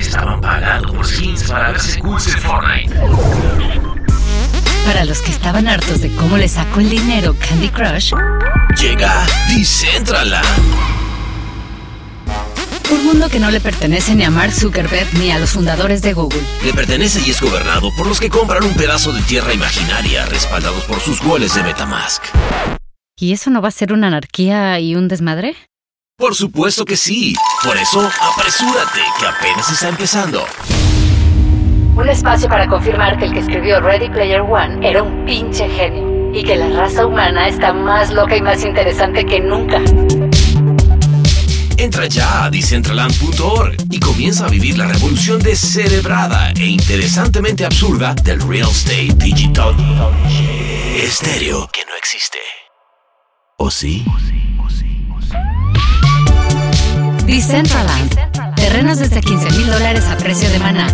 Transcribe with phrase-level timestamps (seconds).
[0.00, 2.94] estaban pagando por skins para verse cool en Fortnite.
[4.86, 8.12] Para los que estaban hartos de cómo le sacó el dinero Candy Crush,
[8.80, 9.12] llega
[9.48, 10.46] Decentraland.
[12.90, 16.12] Un mundo que no le pertenece ni a Mark Zuckerberg ni a los fundadores de
[16.12, 16.42] Google.
[16.64, 20.82] Le pertenece y es gobernado por los que compran un pedazo de tierra imaginaria respaldados
[20.84, 22.24] por sus goles de Metamask.
[23.16, 25.54] ¿Y eso no va a ser una anarquía y un desmadre?
[26.20, 27.32] Por supuesto que sí.
[27.64, 30.44] Por eso, apresúrate, que apenas está empezando.
[31.96, 36.30] Un espacio para confirmar que el que escribió Ready Player One era un pinche genio
[36.34, 39.80] y que la raza humana está más loca y más interesante que nunca.
[41.78, 48.46] Entra ya a Decentraland.org y comienza a vivir la revolución descerebrada e interesantemente absurda del
[48.46, 49.74] real estate digital
[50.96, 52.38] estéreo que no existe.
[53.56, 54.04] ¿O sí?
[57.30, 58.14] Decentraland.
[58.56, 60.86] Terrenos desde 15 mil dólares a precio de maná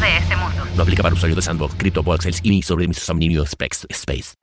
[0.00, 0.64] de este mundo.
[0.76, 4.34] No aplica para usuarios de Sandbox, CryptoPoxels y sobre mis Specs Space.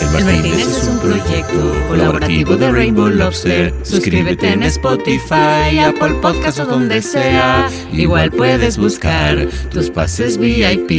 [0.00, 3.72] El Martínez es un proyecto colaborativo de Rainbow Lobster.
[3.84, 7.68] Suscríbete en Spotify, Apple Podcast o donde sea.
[7.92, 10.90] Igual puedes buscar tus pases VIP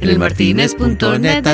[0.00, 1.44] en el martínez.net.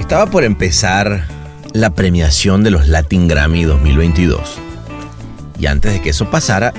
[0.00, 1.24] Estaba por empezar
[1.72, 4.58] la premiación de los Latin Grammy 2022.
[5.58, 6.72] Y antes de que eso pasara,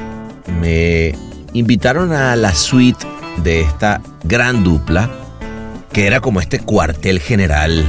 [0.59, 1.16] me
[1.53, 3.08] invitaron a la suite
[3.44, 5.09] de esta gran dupla,
[5.94, 7.86] que era como este cuartel general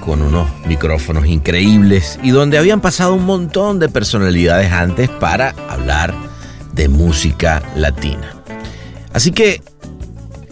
[0.00, 6.14] con unos micrófonos increíbles y donde habían pasado un montón de personalidades antes para hablar
[6.72, 8.34] de música latina.
[9.12, 9.62] Así que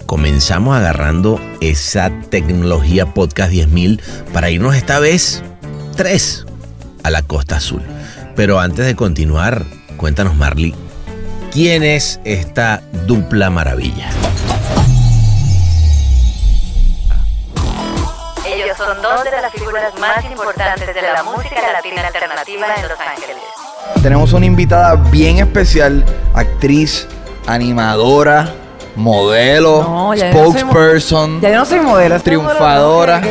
[0.07, 4.01] comenzamos agarrando esa tecnología Podcast 10.000
[4.33, 5.43] para irnos esta vez
[5.97, 6.45] tres
[7.03, 7.83] a la Costa Azul.
[8.35, 9.65] Pero antes de continuar,
[9.97, 10.75] cuéntanos Marley,
[11.53, 14.11] ¿quién es esta dupla maravilla?
[18.85, 23.37] Son dos de las figuras más importantes de la música latina alternativa en Los Ángeles.
[24.03, 27.09] Tenemos una invitada bien especial, actriz,
[27.47, 28.53] animadora,
[28.97, 33.23] modelo, spokesperson, ya yo no soy modelo, triunfadora.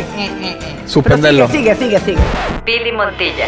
[0.85, 1.47] Suspenderlo.
[1.47, 2.21] Sigue, sigue, sigue,
[2.65, 3.45] Billy Montilla.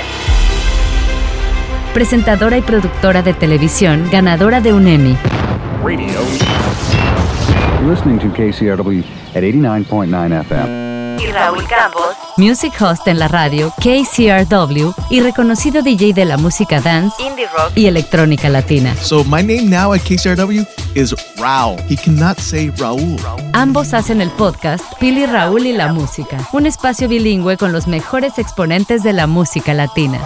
[1.94, 5.18] Presentadora y productora de televisión, ganadora de un Emmy.
[5.84, 6.20] Radio.
[7.82, 9.04] You're listening to KCRW
[9.36, 10.85] at 89.9 FM
[11.20, 16.82] y Raúl Campos, music host en la radio KCRW y reconocido DJ de la música
[16.82, 18.96] dance, indie rock y electrónica latina.
[19.02, 20.66] So my name now at KCRW
[20.96, 21.80] is Raúl.
[21.90, 23.20] He cannot say Raúl.
[23.54, 28.38] Ambos hacen el podcast Pili Raúl y la música, un espacio bilingüe con los mejores
[28.38, 30.20] exponentes de la música latina.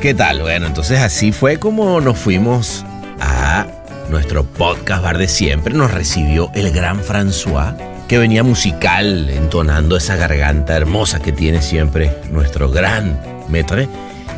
[0.00, 0.40] ¿Qué tal?
[0.40, 2.84] Bueno, entonces así fue como nos fuimos
[3.20, 3.66] a
[4.10, 7.74] nuestro podcast bar de siempre, nos recibió el gran François,
[8.08, 13.88] que venía musical, entonando esa garganta hermosa que tiene siempre nuestro gran metre.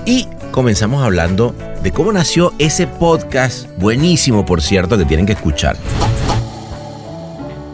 [0.05, 5.77] Y comenzamos hablando de cómo nació ese podcast, buenísimo por cierto, que tienen que escuchar.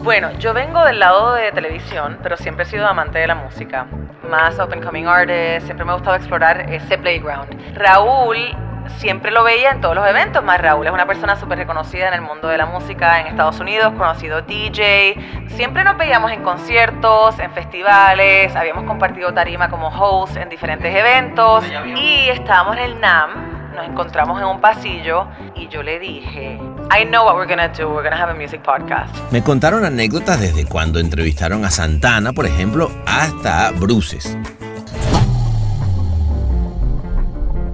[0.03, 3.85] Bueno, yo vengo del lado de televisión, pero siempre he sido amante de la música.
[4.29, 7.75] Más open coming artist, siempre me ha gustado explorar ese playground.
[7.75, 8.37] Raúl
[8.97, 12.13] siempre lo veía en todos los eventos, más Raúl es una persona súper reconocida en
[12.13, 17.39] el mundo de la música en Estados Unidos, conocido DJ, siempre nos veíamos en conciertos,
[17.39, 21.63] en festivales, habíamos compartido tarima como host en diferentes eventos
[21.95, 26.59] y estábamos en el NAM, nos encontramos en un pasillo y yo le dije,
[26.91, 29.15] I know what we're gonna do, we're gonna have a music podcast.
[29.31, 34.37] Me contaron anécdotas desde cuando entrevistaron a Santana, por ejemplo, hasta a Bruces.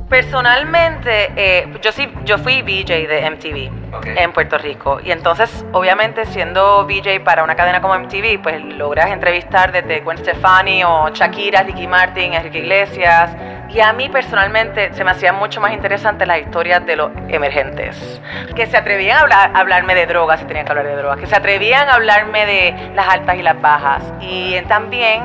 [0.10, 3.72] Personalmente, eh, yo sí, yo fui VJ de MTV
[4.18, 5.00] en Puerto Rico.
[5.04, 10.20] Y entonces, obviamente, siendo VJ para una cadena como MTV, pues logras entrevistar desde Gwen
[10.20, 13.36] Stefani o Shakira, Ricky Martin, Enrique Iglesias.
[13.70, 18.22] Y a mí personalmente se me hacían mucho más interesantes las historias de los emergentes,
[18.56, 21.18] que se atrevían a, hablar, a hablarme de drogas, si tenían que hablar de drogas,
[21.18, 24.04] que se atrevían a hablarme de las altas y las bajas.
[24.22, 25.24] Y también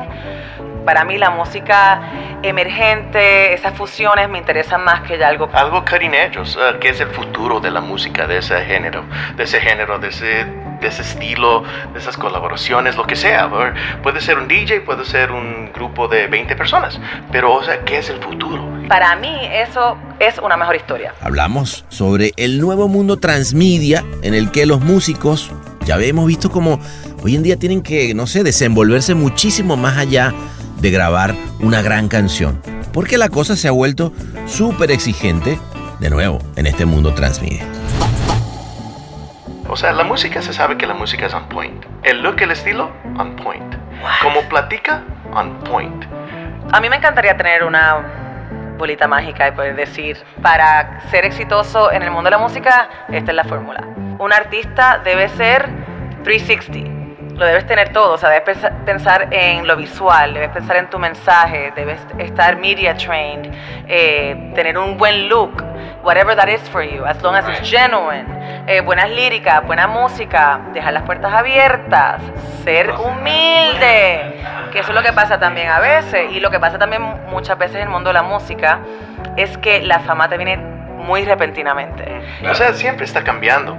[0.85, 2.00] Para mí la música
[2.43, 5.49] emergente, esas fusiones me interesan más que ya algo...
[5.53, 6.38] Algo cutting edge,
[6.81, 9.05] que es el futuro de la música, de ese género,
[9.37, 10.47] de ese género, de ese,
[10.81, 11.62] de ese estilo,
[11.93, 13.50] de esas colaboraciones, lo que sea.
[14.03, 16.99] Puede ser un DJ, puede ser un grupo de 20 personas,
[17.31, 18.67] pero o sea, ¿qué es el futuro?
[18.88, 21.15] Para mí eso es una mejor historia.
[21.21, 25.53] Hablamos sobre el nuevo mundo transmedia en el que los músicos
[25.85, 26.81] ya hemos visto como
[27.23, 30.32] hoy en día tienen que, no sé, desenvolverse muchísimo más allá
[30.81, 32.61] de grabar una gran canción.
[32.93, 34.12] Porque la cosa se ha vuelto
[34.47, 35.59] súper exigente,
[36.00, 37.65] de nuevo, en este mundo transmedia.
[39.69, 41.85] O sea, la música se sabe que la música es on point.
[42.03, 43.75] El look, el estilo, on point.
[44.23, 46.05] Como platica, on point.
[46.73, 52.03] A mí me encantaría tener una bolita mágica y poder decir, para ser exitoso en
[52.03, 53.87] el mundo de la música, esta es la fórmula.
[54.19, 55.69] Un artista debe ser
[56.25, 57.00] 360
[57.41, 60.99] lo debes tener todo, o sea, debes pensar en lo visual, debes pensar en tu
[60.99, 63.51] mensaje, debes estar media trained,
[63.89, 65.51] eh, tener un buen look,
[66.05, 68.27] whatever that is for you, as long as it's genuine,
[68.67, 72.21] eh, buenas líricas, buena música, dejar las puertas abiertas,
[72.63, 74.35] ser humilde,
[74.71, 77.57] que eso es lo que pasa también a veces, y lo que pasa también muchas
[77.57, 78.81] veces en el mundo de la música,
[79.39, 82.05] es que la fama te viene muy repentinamente.
[82.51, 83.79] O sea, siempre está cambiando.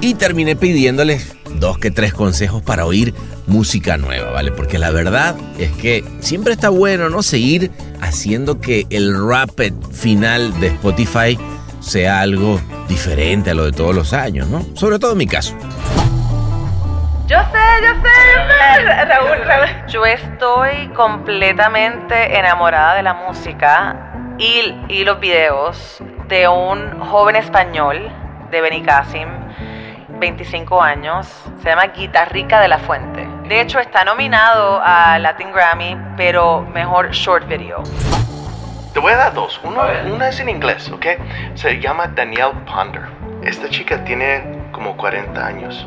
[0.00, 3.14] Y terminé pidiéndoles dos que tres consejos para oír
[3.46, 4.52] música nueva, ¿vale?
[4.52, 7.22] Porque la verdad es que siempre está bueno, ¿no?
[7.22, 7.70] Seguir
[8.00, 11.38] haciendo que el rapid final de Spotify
[11.80, 14.64] sea algo diferente a lo de todos los años, ¿no?
[14.74, 15.54] Sobre todo en mi caso.
[17.26, 19.04] Yo sé, yo sé, yo sé.
[19.06, 19.68] Raúl, Raúl.
[19.88, 28.10] Yo estoy completamente enamorada de la música y, y los videos de un joven español
[28.50, 29.28] de Benicassim
[30.24, 31.28] 25 años,
[31.62, 33.28] se llama Guitarrica de la Fuente.
[33.46, 37.82] De hecho, está nominado a Latin Grammy, pero mejor short video.
[38.94, 39.60] Te voy a dar dos.
[39.62, 41.04] una es en inglés, ¿ok?
[41.56, 43.02] Se llama Danielle Ponder.
[43.42, 44.42] Esta chica tiene
[44.72, 45.86] como 40 años.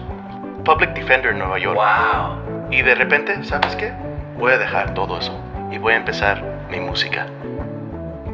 [0.63, 1.75] Public Defender en Nueva York.
[1.75, 2.69] ¡Wow!
[2.69, 3.91] Y de repente, ¿sabes qué?
[4.37, 5.33] Voy a dejar todo eso
[5.71, 7.25] y voy a empezar mi música.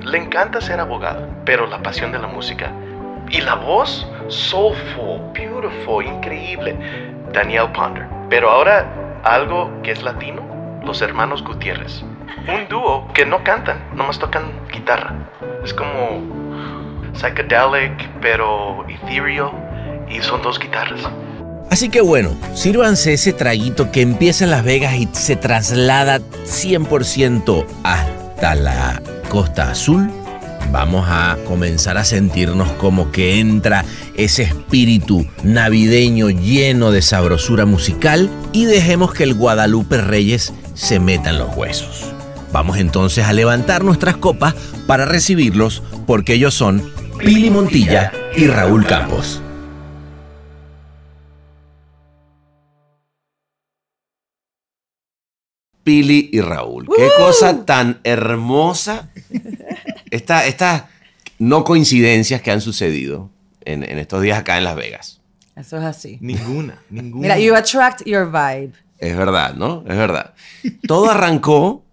[0.02, 2.74] Le encanta ser abogada, pero la pasión de la música
[3.34, 6.78] y la voz, soulful, beautiful, increíble.
[7.34, 8.06] Daniel Ponder.
[8.30, 10.44] Pero ahora algo que es latino,
[10.86, 12.04] los hermanos Gutiérrez.
[12.48, 15.16] Un dúo que no cantan, nomás tocan guitarra.
[15.64, 16.22] Es como
[17.16, 19.52] psychedelic, pero ethereal.
[20.08, 21.02] Y son dos guitarras.
[21.72, 27.66] Así que bueno, sírvanse ese traguito que empieza en Las Vegas y se traslada 100%
[27.84, 30.23] hasta la Costa Azul
[30.72, 38.30] vamos a comenzar a sentirnos como que entra ese espíritu navideño lleno de sabrosura musical
[38.52, 42.06] y dejemos que el Guadalupe Reyes se meta en los huesos.
[42.52, 44.54] Vamos entonces a levantar nuestras copas
[44.86, 46.84] para recibirlos porque ellos son
[47.18, 49.42] Pili Montilla y Raúl Campos.
[55.84, 56.88] Pili y Raúl.
[56.96, 59.10] Qué cosa tan hermosa
[60.14, 60.84] estas
[61.40, 63.30] no coincidencias que han sucedido
[63.66, 65.22] en, estos días acá en Las Vegas.
[65.56, 66.18] Eso es así.
[66.22, 67.22] Ninguna, ninguna.
[67.22, 68.74] Mira, you attract your vibe.
[69.00, 69.84] Es verdad, ¿no?
[69.88, 70.34] Es verdad.
[70.88, 71.84] Todo arrancó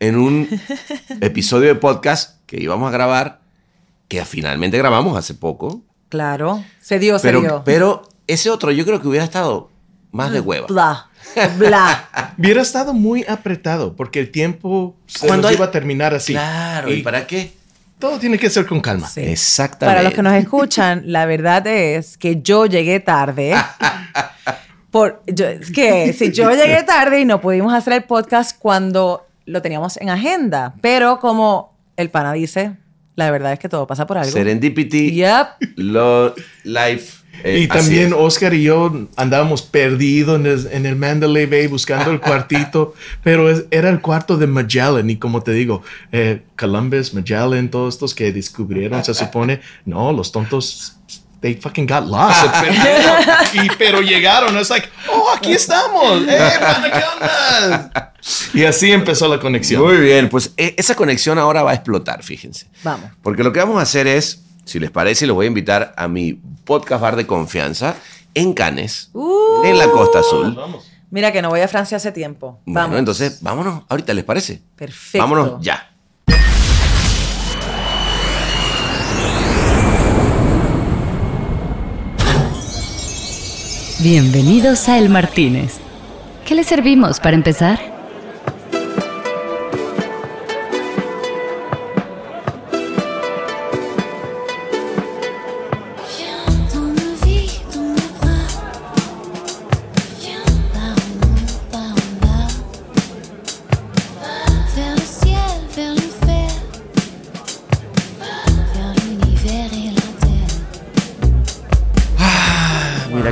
[0.00, 0.48] en un
[1.20, 3.40] episodio de podcast que íbamos a grabar,
[4.08, 5.82] que finalmente grabamos hace poco.
[6.08, 7.62] Claro, se dio, pero, se dio.
[7.64, 9.70] Pero ese otro yo creo que hubiera estado
[10.10, 10.66] más de hueva.
[10.66, 11.08] Bla,
[11.58, 12.34] bla.
[12.38, 16.32] hubiera estado muy apretado porque el tiempo se iba a terminar así.
[16.32, 17.57] Claro, ¿y para qué?
[17.98, 19.08] Todo tiene que ser con calma.
[19.16, 19.96] Exactamente.
[19.96, 23.54] Para los que nos escuchan, la verdad es que yo llegué tarde.
[24.90, 29.60] Por, es que si yo llegué tarde y no pudimos hacer el podcast cuando lo
[29.60, 32.76] teníamos en agenda, pero como el pana dice,
[33.16, 34.30] la verdad es que todo pasa por algo.
[34.30, 35.12] Serendipity.
[35.12, 35.76] Yep.
[35.76, 42.10] Lo, life eh, y también Oscar y yo andábamos perdidos en el, Mandalay Bay buscando
[42.10, 47.70] el cuartito, pero era el cuarto de Magellan y como te digo, eh, Columbus, Magellan,
[47.70, 50.94] todos estos que descubrieron, se supone, no, los tontos
[51.40, 52.44] they fucking got lost.
[53.54, 54.56] y, pero llegaron.
[54.56, 56.22] Es like, oh, aquí estamos.
[56.28, 56.50] Eh,
[58.54, 59.82] y así empezó la conexión.
[59.82, 62.66] Muy bien, pues e, esa conexión ahora va a explotar, fíjense.
[62.82, 63.10] Vamos.
[63.22, 66.08] Porque lo que vamos a hacer es si les parece, los voy a invitar a
[66.08, 66.34] mi
[66.64, 67.96] podcast bar de confianza
[68.34, 69.64] en Cannes, uh.
[69.64, 70.58] en la Costa Azul.
[71.10, 72.60] Mira que no voy a Francia hace tiempo.
[72.66, 74.60] Bueno, entonces vámonos ahorita, ¿les parece?
[74.76, 75.24] Perfecto.
[75.24, 75.90] Vámonos ya.
[84.00, 85.78] Bienvenidos a El Martínez.
[86.46, 87.97] ¿Qué le servimos para empezar?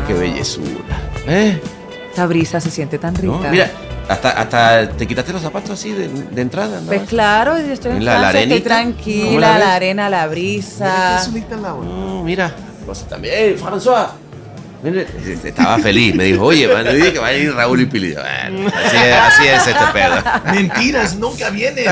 [0.07, 1.01] Qué bellezura.
[1.27, 1.61] ¿Eh?
[2.09, 3.27] Esta brisa se siente tan rica.
[3.27, 3.71] No, mira,
[4.09, 6.87] hasta, hasta te quitaste los zapatos así de, de entrada, ¿no?
[6.87, 10.27] Pues claro, yo estoy en La- la estoy arenita, ¿cómo tranquila, la la, arena, la
[10.27, 11.21] brisa.
[11.85, 12.55] No, mira,
[13.09, 13.35] también.
[13.37, 14.09] ¡Eh, François!
[15.43, 18.15] Estaba feliz, me dijo, oye, man, dije que va a ir Raúl y Pili.
[18.15, 20.23] Bueno, así, es, así es este pedo.
[20.55, 21.85] Mentiras, nunca viene.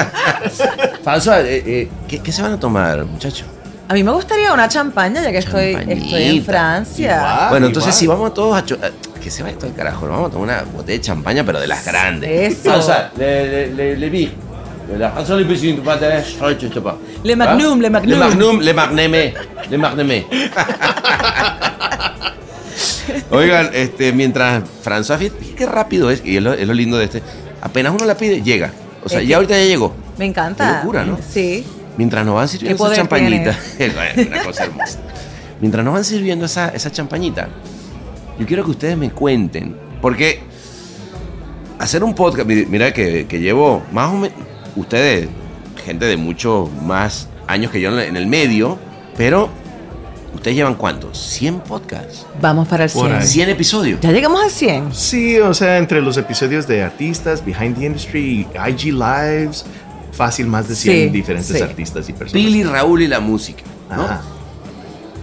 [1.03, 3.47] François, eh, eh, ¿qué, qué se van a tomar, muchachos?
[3.89, 6.45] A mí me gustaría una champaña, ya que estoy, estoy en.
[6.45, 7.17] Francia.
[7.17, 7.51] Igual.
[7.51, 8.17] bueno, entonces igual.
[8.17, 8.65] si vamos todos a...
[8.65, 11.45] cho- eh, Que se vaya todo el carajo, vamos a tomar una botella de champaña,
[11.45, 12.53] pero de las grandes.
[12.59, 12.71] Eso.
[12.73, 14.33] François, le, le, le, le vi.
[14.89, 14.99] Le
[16.71, 16.95] sais pas.
[17.23, 17.83] Le Magnum, ¿Ah?
[17.83, 18.11] le Magnum.
[18.11, 19.35] Le Magnum, le Magnemé.
[19.71, 20.27] Le Magnemé.
[23.31, 27.05] Oigan, este, mientras François, fíjate qué rápido es, y es lo, es lo lindo de
[27.05, 27.23] este,
[27.61, 28.71] apenas uno la pide, llega.
[29.05, 29.95] O sea, Es ya que- ahorita ya llegó.
[30.19, 30.67] Me encanta.
[30.69, 31.19] Qué locura, ¿no?
[31.29, 31.65] Sí.
[31.97, 33.59] Mientras nos van sirviendo ¿Qué esa champañita,
[34.31, 34.99] una cosa hermosa.
[35.61, 37.49] Mientras nos van sirviendo esa, esa champañita,
[38.39, 40.41] yo quiero que ustedes me cuenten, porque
[41.79, 44.37] hacer un podcast, mi- mira que, que llevo más o menos,
[44.77, 45.29] ustedes,
[45.85, 48.79] gente de muchos más años que yo en el medio,
[49.17, 49.49] pero
[50.35, 51.41] ustedes llevan cuántos?
[51.41, 52.27] ¿100 podcasts?
[52.41, 53.21] Vamos para el Por 100.
[53.21, 53.27] ahí.
[53.27, 54.01] 100 episodios.
[54.01, 54.95] Ya llegamos al 100.
[54.95, 59.65] Sí, o sea, entre los episodios de artistas, Behind the Industry, IG Lives,
[60.15, 61.63] fácil más de 100 Sí, diferentes sí.
[61.63, 62.33] artistas y personas.
[62.45, 63.63] Pili, Raúl y la música.
[63.91, 64.03] ¿no?
[64.03, 64.23] Ajá.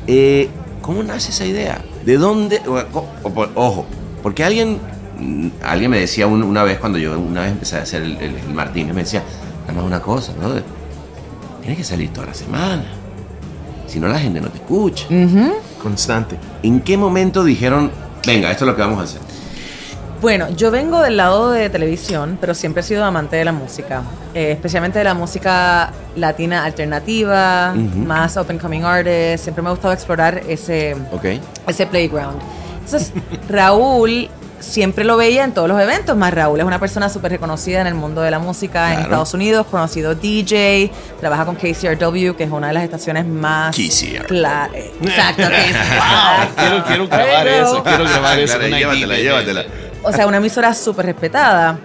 [0.08, 0.50] Eh,
[0.82, 1.82] ¿Cómo nace esa idea?
[2.06, 2.62] ¿De dónde?
[2.68, 3.86] o- o- o- ojo,
[4.24, 4.80] porque alguien,
[5.20, 8.18] mm, alguien me decía un- una vez cuando yo una vez empecé a hacer el,
[8.18, 9.22] el, el Martínez, me decía,
[9.62, 10.50] nada más una cosa, ¿no?
[11.62, 12.86] Tienes que salir toda la semana.
[13.88, 15.06] Si no, la gente no te escucha.
[15.82, 16.38] Constante.
[16.64, 17.92] ¿En qué momento dijeron,
[18.26, 19.22] venga, esto es lo que vamos a hacer?
[20.22, 24.04] Bueno, yo vengo del lado de televisión, pero siempre he sido amante de la música,
[24.36, 27.98] eh, especialmente de la música latina alternativa, Ujú.
[28.00, 29.42] más open coming artists.
[29.42, 30.96] Siempre me ha gustado explorar ese,
[31.68, 32.40] ese playground.
[32.86, 33.14] Entonces,
[33.50, 37.82] Raúl siempre lo veía en todos los eventos, más Raúl es una persona súper reconocida
[37.82, 39.04] en el mundo de la música en Claro.
[39.06, 43.76] Estados Unidos, conocido DJ, trabaja con KCRW, que es una de las estaciones más...
[43.80, 43.86] Eh,
[45.02, 48.54] Exacto, Wow, quiero, quiero grabar Pero- eso, quiero grabar eso.
[48.54, 49.66] Claro, una llévatela, llévatela.
[50.04, 51.80] O sea, una emisora súper respetada.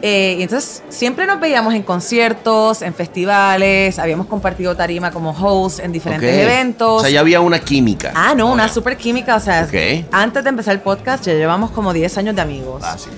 [0.00, 5.80] Eh, y entonces siempre nos veíamos en conciertos, en festivales, habíamos compartido tarima como host
[5.80, 6.40] en diferentes Ok.
[6.42, 6.88] eventos.
[6.88, 8.12] O sea, ya había una química.
[8.14, 9.34] Ah, no, una super química.
[9.34, 10.06] O sea, Ok.
[10.12, 12.82] antes de empezar el podcast ya llevamos como 10 años de amigos.
[12.84, 13.10] Ah, sí.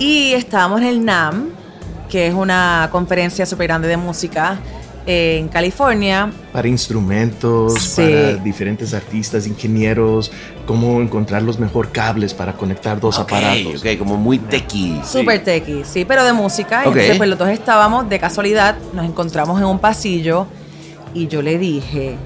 [0.00, 1.50] Y estábamos en el NAM,
[2.08, 4.58] que es una conferencia súper grande de música
[5.10, 6.30] en California.
[6.52, 8.02] Para instrumentos, Sí.
[8.02, 10.30] para diferentes artistas, ingenieros,
[10.66, 13.80] cómo encontrar los mejor cables para conectar dos Ok, aparatos.
[13.80, 15.00] ok, como muy techie.
[15.10, 16.80] Super techie, sí, pero de música.
[16.84, 20.46] Entonces, pues los dos estábamos de casualidad, nos encontramos en un pasillo
[21.14, 22.16] y yo le dije.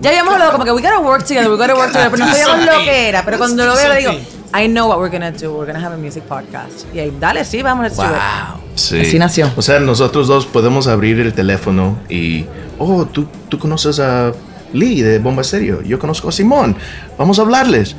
[0.00, 2.32] Ya habíamos hablado como que we gotta work together, we gotta work together, pero no
[2.32, 3.24] sabíamos lo que era.
[3.24, 4.12] Pero cuando lo veo le digo,
[4.52, 6.84] I know what we're gonna do, we're gonna have a music podcast.
[6.94, 8.10] Y ahí, dale, sí, vamos, let's do it.
[8.10, 8.60] Wow.
[8.74, 9.00] Sí.
[9.00, 9.50] Así nació.
[9.56, 12.46] O sea, nosotros dos podemos abrir el teléfono y,
[12.78, 14.32] oh, tú, tú conoces a
[14.72, 16.76] Lee de Bomba Estéreo, yo conozco a Simón,
[17.16, 17.94] vamos a hablarles.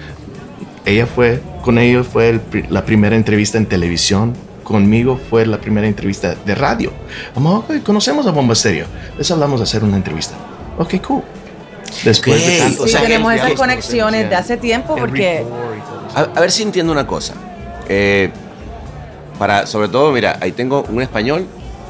[0.86, 5.88] Ella fue, con ellos fue el la primera entrevista en televisión, conmigo fue la primera
[5.88, 6.92] entrevista de radio.
[7.36, 10.36] Vamos, ok, conocemos a Bomba Estéreo, les hablamos de hacer una entrevista.
[10.78, 11.24] Ok, cool.
[12.06, 15.44] Después Ok, de tanto o Sí, sea, que- tenemos esas conexiones de hace tiempo porque
[16.16, 17.34] A, a ver si entiendo una cosa.
[17.88, 18.30] Eh,
[19.38, 21.48] para, sobre todo, mira, ahí tengo un español,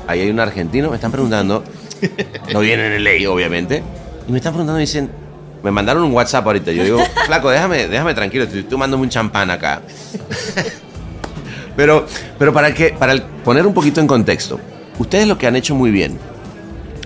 [0.07, 1.63] ahí hay un argentino, me están preguntando,
[2.53, 3.83] no vienen en ley, obviamente,
[4.27, 5.11] y me están preguntando y dicen,
[5.61, 9.51] me mandaron un WhatsApp ahorita, yo digo, flaco, déjame, déjame tranquilo, estoy tomándome un champán
[9.51, 9.81] acá.
[11.75, 12.05] pero,
[12.39, 14.59] pero para que, para poner un poquito en contexto,
[14.97, 16.17] ustedes lo que han hecho muy bien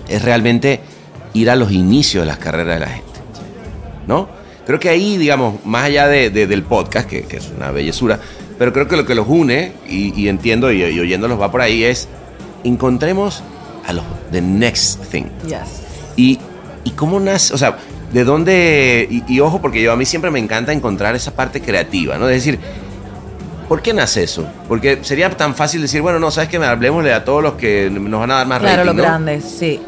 [0.08, 0.80] es realmente
[1.34, 3.06] ir a los inicios de las carreras de la gente.
[4.06, 4.28] ¿no?
[4.66, 8.18] Creo que ahí, digamos, más allá de, de- del podcast, que, que es una bellezura,
[8.58, 11.60] pero creo que lo que los une, y, y entiendo y, y oyéndolos va por
[11.60, 12.08] ahí, es
[12.64, 13.42] encontremos
[13.86, 15.24] a los the next thing.
[15.46, 15.82] yes.
[16.16, 16.38] Y,
[16.84, 17.76] y cómo nace, o sea,
[18.12, 21.60] de dónde, y, y ojo, porque yo a mí siempre me encanta encontrar esa parte
[21.60, 22.28] creativa, ¿no?
[22.28, 22.58] Es decir,
[23.68, 24.46] ¿por qué nace eso?
[24.68, 26.56] Porque sería tan fácil decir, bueno, no, ¿sabes qué?
[26.56, 29.02] Hablemosle a todos los que nos van a dar más Claro, rating, los ¿no?
[29.02, 29.80] grandes, sí.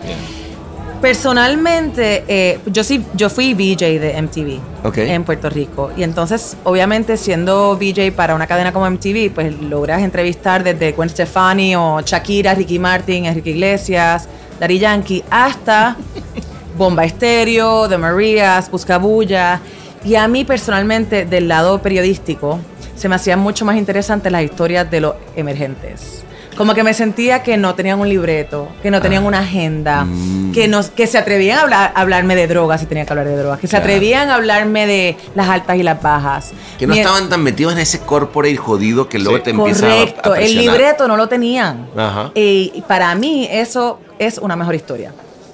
[1.00, 4.61] Personalmente, eh, yo sí, yo fui VJ de MTV
[4.97, 5.93] en Puerto Rico.
[5.97, 11.09] Y entonces, obviamente, siendo VJ para una cadena como MTV, pues logras entrevistar desde Gwen
[11.09, 14.28] Stefani o Shakira, Ricky Martin, Enrique Iglesias,
[14.59, 15.97] Daddy Yankee, hasta
[16.76, 19.61] Bomba Estéreo, The Marías, Buscabulla.
[20.05, 22.59] Y a mí personalmente, del lado periodístico,
[22.97, 26.25] se me hacían mucho más interesantes las historias de los emergentes.
[26.59, 29.29] Como que me sentía que no tenían un libreto, que no tenían Ah.
[29.29, 30.53] una agenda, Mm.
[30.53, 33.27] que, nos, que se atrevían a, hablar- a hablarme de drogas si tenía que hablar
[33.29, 33.85] de drogas, que se Claro.
[33.85, 36.50] atrevían a hablarme de las altas y las bajas.
[36.79, 39.88] Que no Mi- estaban tan metidos en ese corporate jodido que luego te empieza a-
[39.95, 41.88] a, Correcto, el libreto no lo tenían.
[41.97, 42.33] Ajá.
[42.35, 45.12] Eh, Y para mí eso es una mejor historia.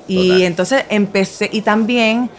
[0.09, 0.43] Y Total.
[0.43, 2.31] entonces empecé, y también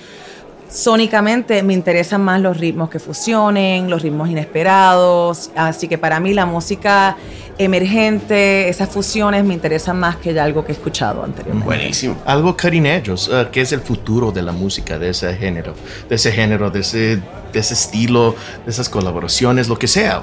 [0.75, 5.49] sónicamente me interesan más los ritmos que fusionen, los ritmos inesperados.
[5.55, 7.15] Así que para mí la música
[7.57, 11.65] emergente, esas fusiones me interesan más que ya algo que he escuchado anteriormente.
[11.65, 12.17] Buenísimo.
[12.25, 15.73] Algo cutting edge, o sea, que es el futuro de la música, de ese género,
[16.09, 17.21] de ese género, de ese,
[17.53, 20.21] de ese estilo, de esas colaboraciones, lo que sea.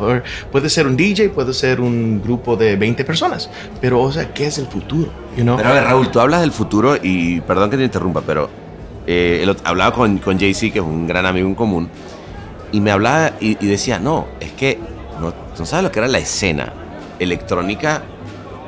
[0.51, 3.49] Puede ser un DJ, puede ser un grupo de 20 personas,
[3.81, 5.11] pero, o sea, ¿qué es el futuro?
[5.35, 5.57] You know?
[5.57, 8.62] Pero a ver, Raúl, tú hablas del futuro y perdón que te interrumpa, pero
[9.07, 11.89] eh, el hablaba con, con JC, que es un gran amigo en común,
[12.73, 14.79] y me hablaba y, y decía, no, es que
[15.21, 16.73] no, no sabes lo que era la escena
[17.19, 18.03] electrónica,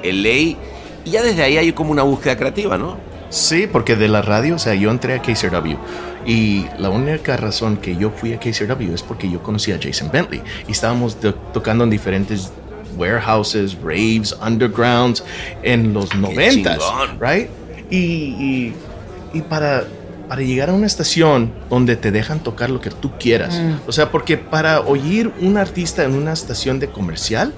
[0.03, 0.57] LA, y
[1.07, 2.97] ya desde ahí hay como una búsqueda creativa, ¿no?
[3.31, 5.77] Sí, porque de la radio, o sea, yo entré a KCRW
[6.27, 10.09] y la única razón que yo fui a KCRW es porque yo conocí a Jason
[10.13, 12.53] Bentley y estábamos to- tocando en diferentes
[12.97, 15.25] warehouses, raves, undergrounds
[15.63, 16.79] en los noventas,
[17.21, 17.49] right?
[17.91, 18.75] Y, y,
[19.33, 19.85] y para,
[20.35, 24.11] para llegar a una estación donde te dejan tocar lo que tú quieras, o sea,
[24.11, 27.55] porque para oír un artista en una estación de comercial,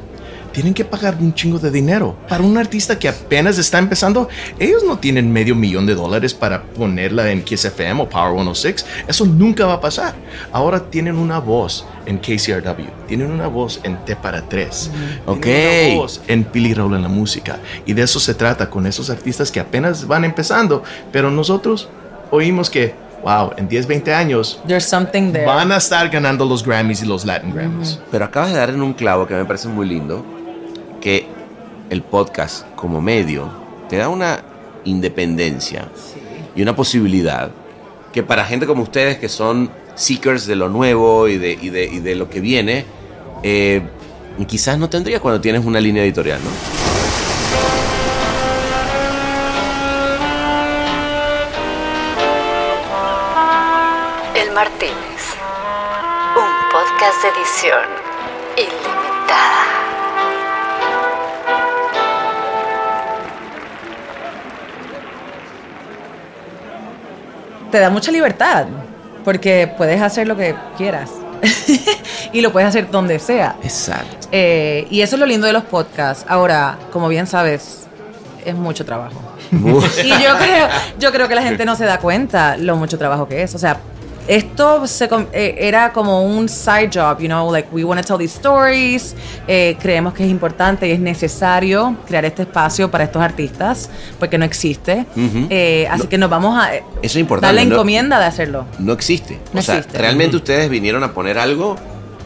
[0.53, 2.19] tienen que pagar un chingo de dinero.
[2.29, 4.29] Para un artista que apenas está empezando,
[4.59, 8.85] ellos no tienen medio millón de dólares para ponerla en Kiss FM o Power 106.
[9.09, 10.15] Eso nunca va a pasar.
[10.53, 14.91] Ahora tienen una voz en KCRW, tienen una voz en T para 3,
[15.25, 15.41] Ok.
[15.43, 17.59] tienen una voz en Pili Raúl en la música.
[17.87, 20.83] Y de eso se trata con esos artistas que apenas van empezando.
[21.11, 21.89] Pero nosotros
[22.31, 25.47] oímos que, wow, en 10, 20 años There's something there.
[25.47, 27.99] van a estar ganando los Grammys y los Latin Grammys.
[28.11, 30.25] Pero acabas de dar en un clavo que me parece muy lindo,
[31.01, 31.27] que
[31.91, 33.49] el podcast como medio
[33.89, 34.41] te da una
[34.85, 35.89] independencia
[36.55, 37.51] y una posibilidad
[38.13, 41.85] que para gente como ustedes que son seekers de lo nuevo y de, y de,
[41.85, 42.85] y de lo que viene,
[43.43, 43.83] eh,
[44.47, 46.51] quizás no tendría cuando tienes una línea editorial, ¿no?
[56.97, 57.81] Podcast de edición
[58.57, 59.65] ilimitada.
[67.71, 68.67] te da mucha libertad,
[69.25, 71.11] porque puedes hacer lo que quieras
[72.33, 73.57] y lo puedes hacer donde sea.
[73.63, 74.29] Exacto.
[74.33, 76.25] Eh, y eso es lo lindo de los podcasts.
[76.29, 77.89] Ahora, como bien sabes,
[78.45, 79.21] es mucho trabajo.
[80.03, 83.29] Y yo creo, yo creo que la gente no se da cuenta lo mucho trabajo
[83.29, 83.55] que es.
[83.55, 83.81] O sea,
[84.27, 88.19] esto se eh, era como un side job, you know, like we want to tell
[88.19, 89.15] these stories.
[89.49, 94.39] eh, creemos que es importante y es necesario crear este espacio para estos artistas, porque
[94.39, 95.07] no existe.
[95.17, 95.47] Ujú.
[95.51, 96.09] Eh, así No.
[96.09, 97.55] que nos vamos a Eso es importante.
[97.55, 97.75] dar la ¿no?
[97.77, 98.67] encomienda de hacerlo.
[98.79, 99.39] No existe.
[99.53, 99.99] No o sea, existe.
[99.99, 101.77] realmente ustedes vinieron a poner algo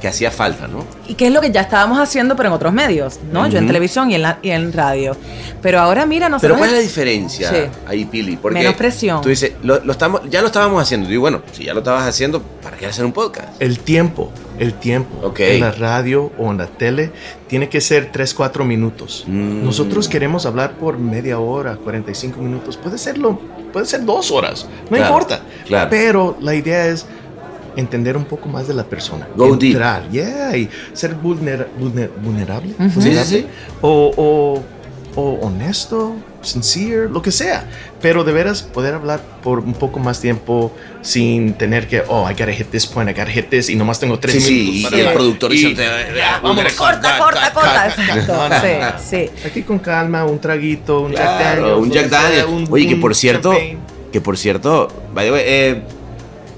[0.00, 0.84] que hacía falta, ¿no?
[1.06, 3.46] Y que es lo que ya estábamos haciendo, pero en otros medios, ¿no?
[3.48, 5.16] Yo en televisión y en, la- y en radio.
[5.62, 6.58] Pero ahora, mira, Pero nosotros...
[6.58, 7.56] ¿cuál es la diferencia Sí.
[7.86, 8.36] ahí, Pili?
[8.36, 9.20] Porque Menos presión.
[9.20, 11.06] Tú dices, lo, lo estamos, ya lo estábamos haciendo.
[11.06, 13.60] Y digo, bueno, si ya lo estabas haciendo, ¿para qué hacer un podcast?
[13.60, 15.40] El tiempo, el tiempo Ok.
[15.40, 17.12] en la radio o en la tele
[17.46, 19.24] tiene que ser 3, 4 minutos.
[19.26, 19.64] Mm.
[19.64, 22.76] Nosotros queremos hablar por media hora, 45 minutos.
[22.78, 23.38] Puede serlo,
[23.72, 25.40] puede ser dos horas, no Claro, importa.
[25.66, 25.90] claro.
[25.90, 27.04] Pero la idea es
[27.76, 29.28] entender un poco más de la persona.
[29.36, 29.72] Go deep.
[29.72, 32.70] entrar, yeah, y ser vulnera- vulner- vulnerable.
[32.78, 33.46] Sí, sí, vulnerable, sí.
[33.80, 34.62] O, o,
[35.20, 37.64] o honesto, sincere, lo que sea.
[38.00, 42.32] Pero de veras poder hablar por un poco más tiempo sin tener que, oh, I
[42.32, 44.74] gotta hit this point, I gotta hit this, y nomás tengo tres Sí, sí, minutos
[44.78, 45.14] y para el hablar.
[45.14, 45.84] productor Y- dice,
[46.16, 47.86] ya, vamos, corta, corta, corta.
[47.88, 48.32] Exacto.
[48.36, 48.86] No, no, Sí, no.
[48.98, 49.30] sí.
[49.46, 51.82] Aquí con calma, un traguito, un Jack Claro, Daniels.
[51.82, 52.48] un Jack Daniels.
[52.48, 53.78] un- Oye, que por cierto, champagne.
[54.12, 55.82] que por cierto, by the way, eh,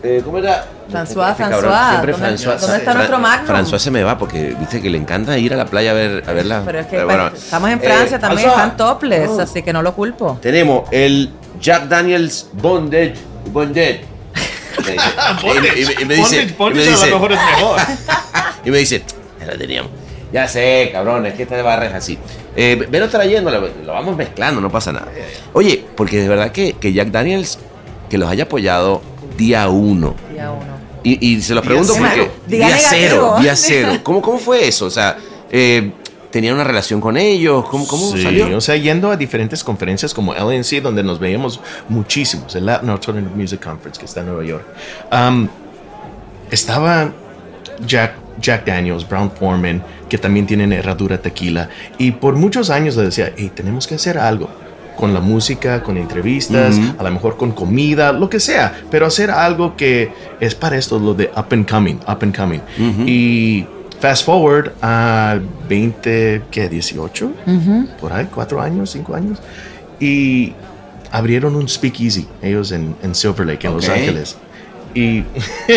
[0.04, 0.66] eh, ¿cómo era?
[0.92, 2.58] François, Este François, siempre ¿dónde- François.
[2.60, 3.46] dónde está nuestro Magnum?
[3.56, 6.22] François se me va porque viste que le encanta ir a la playa a ver,
[6.26, 6.62] a verla.
[6.64, 6.96] Pero es que
[7.36, 8.52] estamos en Francia Eh, también, François.
[8.52, 9.40] están topless, Oh.
[9.40, 10.38] así que no lo culpo.
[10.42, 13.14] Tenemos el Jack Daniels Bondage.
[13.52, 14.04] Bondage.
[14.84, 15.04] Me dice-
[15.42, 16.58] y, me- dice, y me dice, es
[17.10, 17.32] mejor.
[18.64, 19.02] y me dice,
[19.40, 19.90] ya la teníamos.
[20.32, 22.18] Ya sé, cabrón, es que esta de barra es así.
[22.56, 25.08] Eh, velo trayendo, lo, lo vamos mezclando, no pasa nada.
[25.52, 27.58] Oye, porque de verdad que, que Jack Daniels,
[28.08, 29.02] que los haya apoyado
[29.36, 30.14] día uno.
[30.32, 30.72] Día uno.
[31.04, 32.08] Y, y se los pregunto cero.
[32.08, 32.30] porque.
[32.56, 33.98] Día Día, cero, día cero.
[34.02, 34.86] ¿Cómo, ¿Cómo fue eso?
[34.86, 35.16] O sea,
[35.50, 35.90] eh,
[36.30, 37.64] ¿tenían una relación con ellos?
[37.68, 38.56] ¿Cómo, cómo Sí, salió?
[38.56, 43.34] o sea, yendo a diferentes conferencias como LNC, donde nos veíamos muchísimos, el Latin Alternative
[43.34, 44.64] Music Conference que está en Nueva York.
[45.10, 45.48] Am,
[46.50, 47.12] estaba
[47.86, 51.68] Jack, Jack Daniels, Brown Foreman, que también tienen herradura tequila.
[51.98, 54.50] Y por muchos años le decía, hey, tenemos que hacer algo
[54.96, 59.30] con la música, con entrevistas, a lo mejor con comida, lo que sea, pero hacer
[59.30, 62.60] algo que es para esto, lo de up and coming, up and coming.
[63.06, 63.66] Y
[64.00, 66.68] fast forward a 20, ¿qué?
[66.68, 67.30] 18,
[68.00, 69.38] por ahí, 4 años, 5 años.
[70.00, 70.52] Y
[71.12, 74.36] abrieron un speakeasy, ellos en, en Silver Lake, en Los Ángeles.
[74.94, 75.24] Y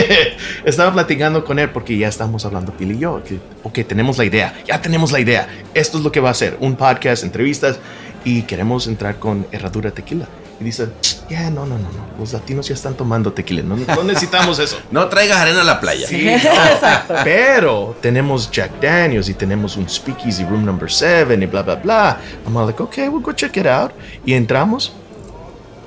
[0.65, 4.25] estaba platicando con él porque ya estamos hablando, Pili y yo, que, ok, tenemos la
[4.25, 7.79] idea, ya tenemos la idea, esto es lo que va a ser, un podcast, entrevistas,
[8.25, 10.27] y queremos entrar con herradura tequila.
[10.59, 10.87] Y dice,
[11.29, 14.77] ya, no, no, no, no, los latinos ya están tomando tequila, no, no necesitamos eso.
[14.91, 16.07] no traigas arena a la playa.
[16.07, 17.13] Sí, Exacto.
[17.23, 22.19] Pero tenemos Jack Daniels y tenemos un speakeasy room number 7 y bla, bla, bla.
[22.45, 23.91] I'm like, ok, we'll go check it out.
[24.25, 24.93] Y entramos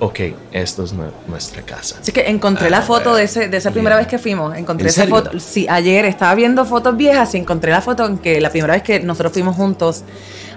[0.00, 0.20] ok,
[0.52, 0.94] esto es
[1.26, 1.96] nuestra casa.
[2.00, 4.56] Así que encontré la ah, foto de, ese, de esa primera vez que fuimos.
[4.56, 5.38] Encontré esa foto.
[5.40, 8.82] Sí, ayer estaba viendo fotos viejas y encontré la foto en que la primera vez
[8.82, 10.04] que nosotros fuimos juntos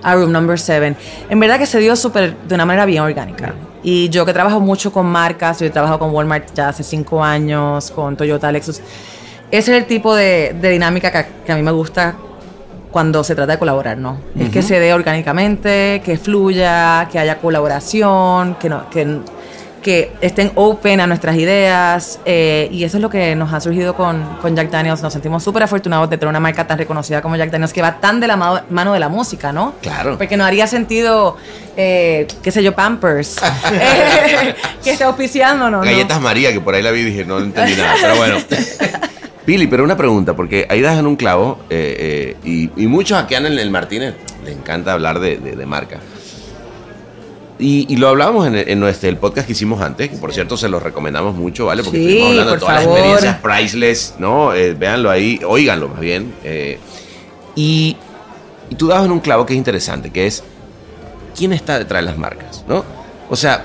[0.04, 0.96] a Room Number 7.
[1.30, 3.54] En verdad que se dio súper, de una manera bien orgánica.
[3.84, 7.24] Y yo que trabajo mucho con marcas, yo he trabajado con Walmart ya hace cinco
[7.24, 8.80] años, con Toyota, Lexus.
[9.50, 12.16] Ese es el tipo de, dinámica que, que a mí me gusta
[12.92, 14.20] cuando se trata de colaborar, ¿no?
[14.38, 19.20] Es que se dé orgánicamente, que fluya, que haya colaboración, que, no, que,
[19.82, 22.20] que estén open a nuestras ideas.
[22.26, 25.02] Eh, y eso es lo que nos ha surgido con, con Jack Daniels.
[25.02, 28.00] Nos sentimos súper afortunados de tener una marca tan reconocida como Jack Daniels que va
[28.00, 29.76] tan de la mano de la música, ¿no?
[29.82, 30.18] Claro.
[30.18, 31.38] Porque no haría sentido,
[31.76, 33.38] eh, qué sé yo, Pampers,
[33.74, 35.86] eh, que esté auspiciándonos.
[35.86, 38.38] Galletas María, que por ahí la vi y dije, no entendí nada, pero bueno.
[39.46, 43.34] Pili, pero una pregunta, porque ahí das en un clavo, eh, eh, y, muchos aquí
[43.34, 44.14] en el Martínez
[44.46, 46.00] le encanta hablar de, marca.
[47.62, 50.68] Y, lo hablábamos en, el, nuestro, el podcast que hicimos antes, que por cierto se
[50.68, 51.84] los recomendamos mucho, ¿vale?
[51.84, 54.54] Porque estuvimos hablando de todas las experiencias priceless, ¿no?
[54.54, 56.34] Eh, véanlo ahí, oíganlo más bien.
[57.56, 57.96] y,
[58.70, 60.44] y tú dabas en un clavo que es interesante, que es
[61.38, 62.84] quién está detrás de las marcas, ¿no?
[63.30, 63.64] O sea,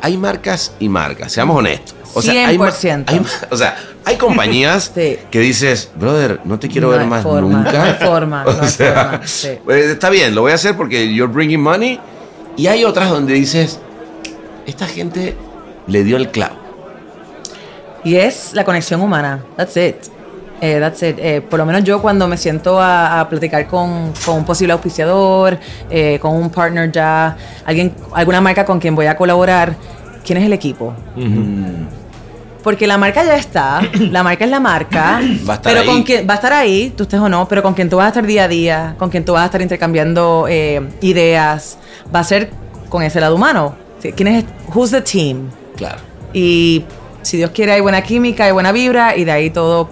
[0.00, 1.94] hay marcas y marcas, seamos honestos.
[2.14, 3.04] O sea, 100%.
[3.06, 4.90] Hay, o sea, hay compañías
[5.30, 7.72] que dices, brother, no te quiero ver más nunca.
[7.72, 9.20] No hay forma, no hay forma.
[9.64, 12.00] Pues, está bien, lo voy a hacer porque you're bringing money.
[12.58, 13.78] Y hay otras donde dices,
[14.66, 15.36] esta gente
[15.86, 16.56] le dio el clavo.
[18.02, 19.44] Y es la conexión humana.
[19.56, 19.94] That's it.
[20.60, 21.16] Eh, that's it.
[21.20, 25.56] Eh, por lo menos yo cuando me siento a, platicar con, con, un posible auspiciador,
[25.88, 29.76] eh, con un partner ya, alguien, alguna marca con quien voy a colaborar,
[30.24, 30.92] ¿quién es el equipo?
[32.68, 35.86] Porque la marca ya está, la marca es la marca, va a estar pero ahí.
[35.86, 38.04] con quien va a estar ahí, tú estés o no, pero con quien tú vas
[38.04, 41.78] a estar día a día, con quien tú vas a estar intercambiando eh, ideas,
[42.14, 42.50] va a ser
[42.90, 43.74] con ese lado humano.
[44.14, 44.44] ¿Quién es?
[44.74, 45.48] Who's the team?
[45.76, 45.96] Claro.
[46.34, 46.84] Y
[47.22, 49.88] si Dios quiere hay buena química, hay buena vibra y de ahí todo.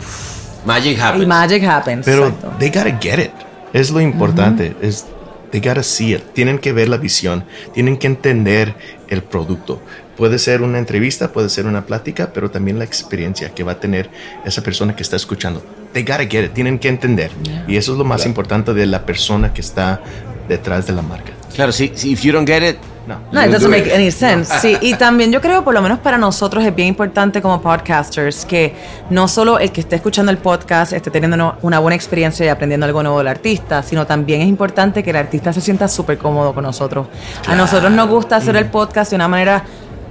[0.67, 1.23] magic happens.
[1.23, 2.05] Y magic happens.
[2.05, 3.31] Pero they gotta get it.
[3.73, 4.77] Es lo importante.
[4.83, 5.07] Es
[5.51, 6.23] they gotta see it.
[6.35, 7.43] Tienen que ver la visión.
[7.73, 8.75] Tienen que entender
[9.09, 9.81] el producto.
[10.17, 13.81] Puede ser una entrevista, puede ser una plática, pero también la experiencia que va a
[13.81, 14.09] tener
[14.45, 15.63] esa persona que está escuchando.
[15.93, 17.31] They gotta get it, tienen que entender.
[17.69, 20.01] Y eso es lo más importante de la persona que está
[20.49, 21.33] detrás de la marca.
[21.55, 22.77] Claro, si, si if you don't get it,
[23.07, 23.21] no.
[23.31, 24.53] No, it doesn't make any sense.
[24.61, 28.45] Sí, y también yo creo, por lo menos para nosotros, es bien importante como podcasters
[28.45, 28.75] que
[29.11, 32.87] no solo el que esté escuchando el podcast esté teniendo una buena experiencia y aprendiendo
[32.87, 36.53] algo nuevo del artista, sino también es importante que el artista se sienta súper cómodo
[36.53, 37.07] con nosotros.
[37.47, 39.65] A nosotros nos gusta hacer el podcast de una manera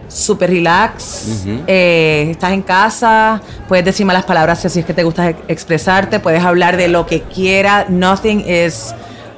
[0.08, 5.30] súper relax, eh, estás en casa, puedes decir malas palabras si es que te gusta
[5.48, 8.94] expresarte, puedes hablar de lo que quieras, nothing is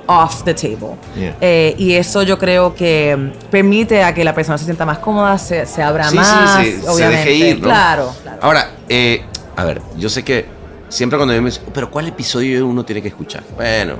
[0.07, 0.95] off the table.
[1.41, 5.37] Eh, y eso yo creo que permite a que la persona se sienta más cómoda,
[5.37, 7.23] se, abra más, sí, sí, obviamente.
[7.23, 9.23] Se deje ir, Claro, Ahora, eh,
[9.55, 10.45] a ver, yo sé que
[10.89, 13.43] siempre cuando me dicen, pero ¿cuál episodio uno tiene que escuchar?
[13.55, 13.95] Bueno,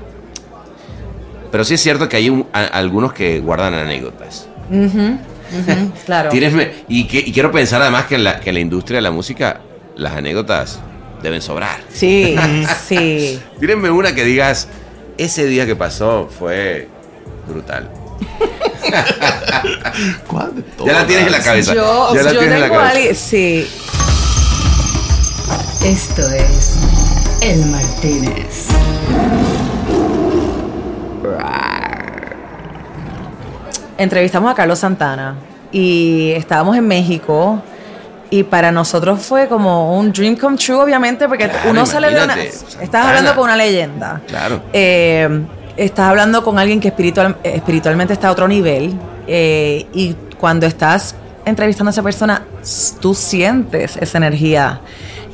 [1.52, 4.48] pero sí es cierto que hay algunos que guardan anécdotas
[6.06, 6.30] claro.
[6.88, 9.62] y, quiero pensar además que en, la, que en la industria de la música
[9.96, 10.80] las anécdotas
[11.22, 11.80] deben sobrar.
[11.92, 12.36] Sí,
[12.88, 13.40] sí.
[13.60, 14.68] Tírenme una que digas,
[15.18, 16.88] ese día que pasó fue
[17.48, 17.90] brutal.
[20.28, 21.74] ¿Cuál Ya la tienes en la cabeza.
[21.74, 23.14] Yo, ya la tienes en la cabeza.
[23.14, 23.68] sí.
[25.84, 26.74] Esto es
[27.42, 28.68] El Martínez.
[33.98, 35.36] Entrevistamos a Carlos Santana
[35.72, 37.62] y estábamos en México
[38.30, 42.36] y para nosotros fue como un dream come true, obviamente, porque uno sale de una...
[42.36, 44.22] Estás hablando con una leyenda.
[44.28, 44.62] Claro.
[44.74, 45.46] Eh,
[45.78, 48.94] estás hablando con alguien que espiritual, espiritualmente está a otro nivel
[49.28, 52.42] eh, y cuando estás entrevistando a esa persona,
[53.00, 54.82] tú sientes esa energía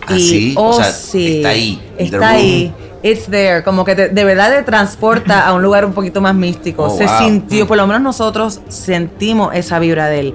[0.08, 1.82] Ah, y, sí, oh, o sea, sí, está ahí.
[1.97, 2.73] Está ahí.
[3.04, 3.63] It's there.
[3.63, 6.84] Como que te- de verdad te transporta a un lugar un poquito más místico.
[6.86, 7.18] Oh, Se wow.
[7.20, 10.34] sintió, por lo menos nosotros sentimos esa vibra de él.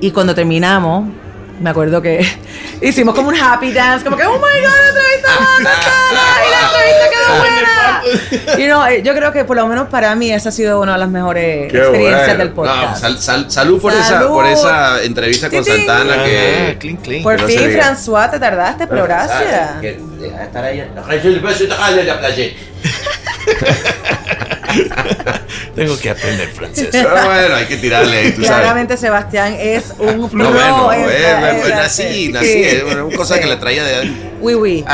[0.00, 1.08] Y cuando terminamos,
[1.60, 2.26] me acuerdo que
[2.82, 5.46] hicimos como un happy dance, como que, oh my god, la entrevista va a
[6.46, 7.66] y la entrevista quedó buena.
[8.58, 10.94] Y no, eh, yo creo que por lo menos para mí esa ha sido una
[10.94, 12.38] de las mejores Qué experiencias bueno.
[12.44, 12.90] del podcast.
[12.92, 14.28] No, sal- sal- salud, por, Esa, Salud.
[14.28, 15.86] por esa entrevista con Titín.
[15.86, 16.76] Santana que...
[16.80, 17.22] Clean, clean.
[17.22, 17.84] por no fin, diga.
[17.94, 19.72] François, te tardaste, pero gracias.
[19.80, 20.78] Que deja de estar ahí.
[22.04, 22.44] la playa.
[25.80, 26.88] Tengo que aprender francés.
[26.92, 28.60] Pero bueno, hay que tirarle, tú sabes.
[28.60, 32.62] Claramente Sebastián es un pro No, bueno, eh, eh, en nací, nací, sí.
[32.64, 33.40] es una cosa Sí.
[33.40, 34.10] que le traía de.
[34.42, 34.84] Oui, oui.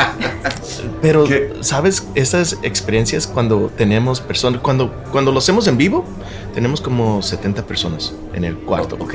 [1.01, 1.25] Pero,
[1.61, 2.07] ¿sabes?
[2.15, 6.05] Estas experiencias cuando tenemos personas, cuando, cuando lo hacemos en vivo,
[6.53, 8.95] tenemos como 70 personas en el cuarto.
[8.99, 9.13] Ok.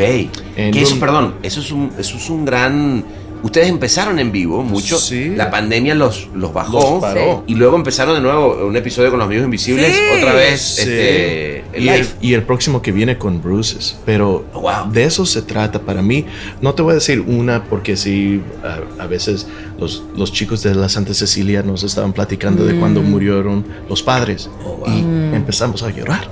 [0.57, 3.05] En Que eso, perdón, eso es un, eso es un gran.
[3.43, 4.99] Ustedes empezaron en vivo mucho.
[4.99, 5.31] Sí.
[5.37, 6.93] La pandemia los, los bajó.
[6.95, 7.45] Los paró.
[7.47, 9.95] Y luego empezaron de nuevo un episodio con los amigos invisibles.
[9.97, 10.03] Sí.
[10.19, 10.81] Otra vez Sí.
[10.83, 12.09] este, el y, el, live.
[12.21, 13.97] y el próximo que viene con Bruces.
[14.07, 14.93] Pero Oh, wow.
[14.93, 16.25] de eso se trata para mí.
[16.61, 19.47] No te voy a decir una porque sí, a, a veces
[19.79, 24.49] los, los chicos de la Santa Cecilia nos estaban platicando de cuando murieron los padres.
[24.65, 24.89] Oh, wow.
[24.89, 25.01] Y
[25.35, 26.29] empezamos a llorar.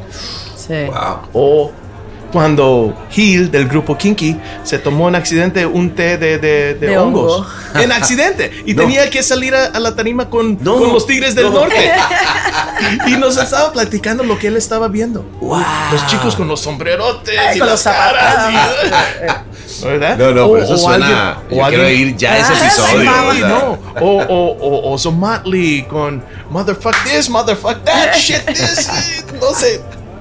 [0.56, 0.74] Sí.
[0.86, 1.18] Wow.
[1.32, 1.72] O
[2.32, 6.98] cuando Hill del grupo Kinky se tomó en accidente un té de, de- de De
[6.98, 7.32] hongos.
[7.40, 7.46] hongo.
[7.80, 8.50] En accidente.
[8.66, 8.82] Y No.
[8.82, 10.76] tenía que salir a, a la tarima con, No.
[10.78, 11.52] con los Tigres del No.
[11.60, 11.92] Norte.
[13.06, 15.22] y nos estaba platicando lo que él estaba viendo.
[15.40, 15.62] Wow.
[15.92, 18.52] Los chicos con los sombrerotes Ay, y con las los caras.
[18.52, 19.46] zapatos.
[19.82, 20.18] y- ¿Verdad?
[20.18, 21.30] No, no, O- pero eso o suena.
[21.32, 23.10] alguien- yo o quiero alguien- ir ya a ese Ah, episodio.
[23.32, 23.78] sí, no.
[24.00, 28.88] O, o, o, o Zomatley con motherfuck this, motherfuck that, shit this.
[29.40, 29.80] No se,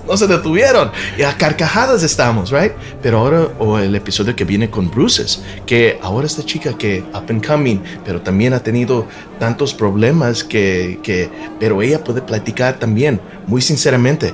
[0.09, 0.91] no se detuvieron.
[1.17, 2.73] Y a carcajadas estamos, right?
[3.01, 7.25] Pero ahora, o el episodio que viene con Bruces, que ahora esta chica que up
[7.29, 9.05] and coming, pero también ha tenido
[9.39, 14.33] tantos problemas que, que pero ella puede platicar también, muy sinceramente.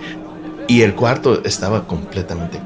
[0.68, 2.60] Y el cuarto estaba completamente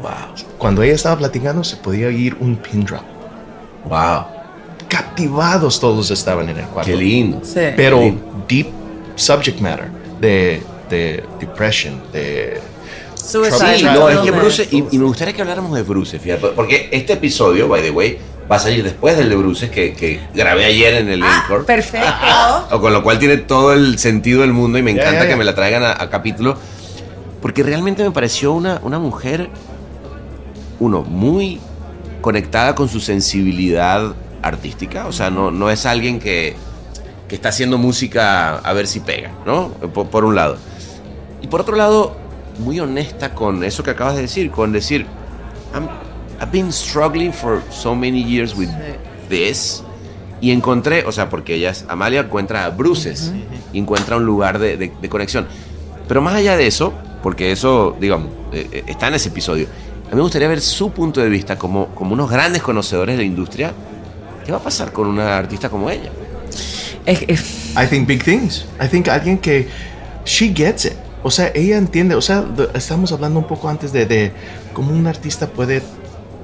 [0.00, 0.12] Wow.
[0.58, 3.02] cuando ella estaba platicando se podía oír un pin drop.
[3.88, 4.26] Wow.
[4.88, 6.88] Captivados todos estaban en el cuarto.
[6.90, 7.40] Qué lindo.
[7.42, 7.60] Sí.
[7.76, 8.44] Pero Qué lindo.
[8.48, 8.68] deep
[9.16, 9.88] subject matter
[10.20, 12.60] de, de depression, de
[13.16, 13.78] Suicide.
[13.78, 14.30] Sí, no, es que.
[14.30, 17.90] Bruce, y, y me gustaría que habláramos de Bruce, fíjate, porque este episodio, by the
[17.90, 18.18] way,
[18.50, 21.64] va a salir después del de Bruce que, que grabé ayer en el Ah, Encore.
[21.64, 22.08] perfecto.
[22.70, 25.44] O con lo cual tiene todo el sentido del mundo y me encanta que me
[25.44, 26.56] la traigan a, a capítulo.
[27.42, 29.48] Porque realmente me pareció una, una mujer,
[30.80, 31.60] uno, muy
[32.20, 35.06] conectada con su sensibilidad artística.
[35.06, 36.56] O sea, no, no es alguien que,
[37.28, 39.68] que está haciendo música a ver si pega, ¿no?
[39.92, 40.56] Por, por un lado.
[41.42, 42.16] Y por otro lado,
[42.58, 45.06] muy honesta con eso que acabas de decir, con decir,
[45.74, 45.88] I'm-
[46.40, 48.68] I've been struggling for so many years with
[49.28, 49.82] this.
[50.40, 53.32] Y encontré, o sea, porque ella es, Amalia encuentra a Bruces,
[53.72, 55.46] y encuentra un lugar de, de- de conexión.
[56.06, 59.66] Pero más allá de eso, porque eso, digamos, eh, eh, está en ese episodio,
[60.06, 63.22] a mí me gustaría ver su punto de vista como, como unos grandes conocedores de
[63.22, 63.72] la industria.
[64.46, 66.10] ¿Qué va a pasar con una artista como ella?
[67.76, 68.64] I think big things.
[68.82, 69.68] I think alguien que
[70.24, 70.92] she gets it.
[71.22, 72.14] O sea, ella entiende.
[72.14, 74.32] O sea, estamos hablando un poco antes de, de
[74.72, 75.82] cómo un artista puede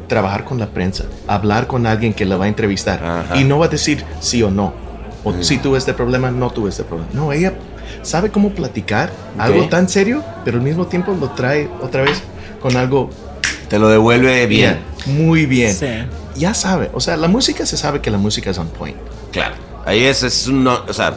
[0.08, 3.36] trabajar con la prensa, hablar con alguien que la va a entrevistar Ajá.
[3.40, 4.74] y no va a decir sí o no.
[5.24, 7.08] O si tuve este problema, no tuve este problema.
[7.14, 7.54] No, ella
[8.02, 12.22] sabe cómo platicar algo tan serio, pero al mismo tiempo lo trae otra vez
[12.60, 13.08] con algo
[13.68, 14.80] Te lo devuelve bien.
[15.06, 15.72] muy bien.
[15.72, 15.86] Sí.
[16.36, 18.96] Ya sabe, o sea, la música se sabe que la música es on point.
[19.32, 19.54] Claro.
[19.86, 21.14] Ahí es, es un, o sea,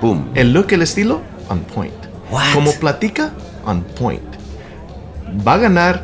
[0.00, 0.30] boom.
[0.34, 1.92] El look, el estilo, on point.
[2.32, 2.54] What?
[2.54, 3.32] Como platica,
[3.64, 4.22] on point.
[5.46, 6.02] Va a ganar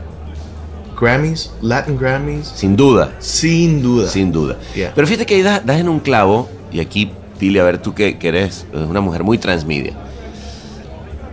[1.01, 3.12] Grammys, Latin Grammys, Sin duda.
[3.19, 4.09] sin duda.
[4.09, 4.57] Sin duda.
[4.75, 4.93] Yeah.
[4.95, 7.95] Pero fíjate que ahí das, das en un clavo, y aquí, Pili, a ver tú
[7.95, 9.93] que, que eres eh, una mujer muy transmedia.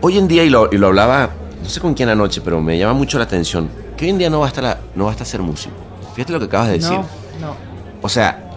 [0.01, 1.31] Hoy en día, y lo, y lo hablaba,
[1.63, 4.29] no sé con quién anoche, pero me llama mucho la atención, que hoy en día
[4.29, 5.73] no basta, la, no basta ser músico.
[6.13, 6.91] Fíjate lo que acabas de decir.
[6.91, 7.05] no,
[7.41, 7.55] no.
[8.01, 8.51] O sea,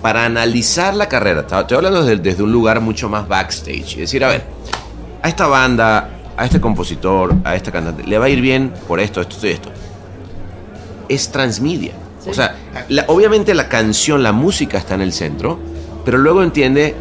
[0.00, 4.24] para analizar la carrera, estoy hablando desde, desde un lugar mucho más backstage, y decir,
[4.24, 4.44] a ver,
[5.22, 9.00] a esta banda, a este compositor, a este cantante, le va a ir bien por
[9.00, 9.70] esto, esto y esto.
[11.08, 11.92] Es transmedia.
[12.26, 12.54] O sea,
[12.88, 15.58] la- obviamente la canción, la música está en el centro,
[16.04, 16.94] pero luego entiende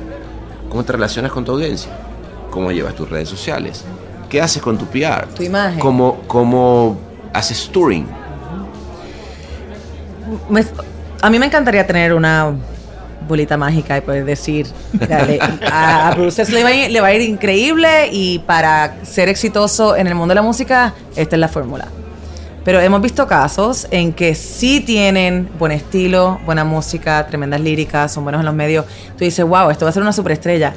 [0.69, 1.91] cómo te relacionas con tu audiencia,
[2.49, 3.83] cómo llevas tus redes sociales,
[4.29, 5.79] qué haces con tu PR, Tu imagen.
[5.79, 6.97] cómo, cómo
[7.33, 8.05] haces touring.
[10.49, 10.65] Me-
[11.21, 12.53] a mí me encantaría tener una
[13.27, 15.39] bolita mágica y poder decir, dale,
[15.71, 19.95] a, Bruce le va, a ir, le va a ir increíble y para ser exitoso
[19.95, 21.87] en el mundo de la música, esta es la fórmula.
[22.67, 28.25] Pero hemos visto casos en que sí tienen buen estilo, buena música, tremendas líricas, son
[28.25, 28.85] buenos en los medios.
[29.17, 30.73] Tú dices, wow, esto va a ser una superestrella.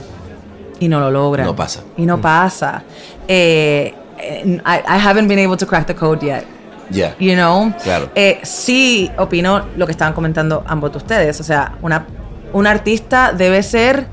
[0.79, 1.47] Y no lo logran.
[1.47, 1.81] No pasa.
[1.97, 2.85] Y no pasa.
[3.27, 6.45] Eh, I, I haven't been able to crack the code yet.
[6.91, 7.17] Ya.
[7.19, 7.73] You know?
[7.83, 8.11] Claro.
[8.15, 11.41] Eh, sí, opino lo que estaban comentando ambos de ustedes.
[11.41, 12.07] O sea, una,
[12.53, 14.07] un artista debe ser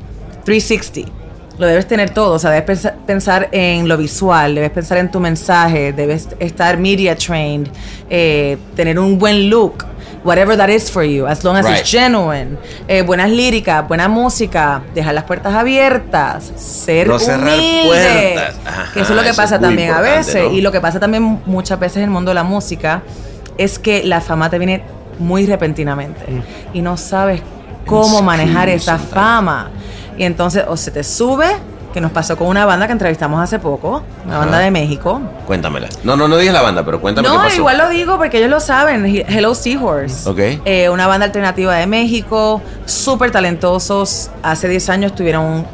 [0.46, 1.12] 360.
[1.58, 2.34] Lo debes tener todo.
[2.34, 6.78] O sea, debes pensa- pensar en lo visual, debes pensar en tu mensaje, debes estar
[6.78, 7.68] media trained,
[8.10, 9.86] eh, tener un buen look.
[10.24, 11.80] Whatever that is for you, as long as Right.
[11.80, 12.58] it's genuine.
[12.88, 17.88] Eh, buenas líricas, buena música, dejar las puertas abiertas, ser No cerrar humilde.
[17.88, 18.56] puertas.
[18.66, 20.44] Ajá, que eso es lo que pasa también a veces.
[20.44, 20.52] ¿no?
[20.52, 23.04] Y lo que pasa también muchas veces en el mundo de la música
[23.58, 24.84] es que la fama te viene
[25.20, 26.20] muy repentinamente
[26.74, 27.42] y no sabes
[27.88, 29.70] cómo manejar esa fama.
[30.18, 31.48] Y entonces o se te sube,
[31.94, 34.40] que nos pasó con una banda que entrevistamos hace poco, una Ajá.
[34.42, 35.20] banda de México.
[35.48, 35.88] Cuéntamela.
[36.04, 37.56] No, no, no digas la banda, pero cuéntame qué No, pasó.
[37.56, 39.06] igual lo digo porque ellos lo saben.
[39.06, 40.30] He- Hello Seahorse.
[40.30, 40.40] Ok.
[40.66, 44.30] Eh, una banda alternativa de México, súper talentosos.
[44.44, 45.66] Hace 10 años tuvieron